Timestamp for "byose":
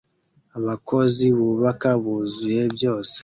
2.75-3.17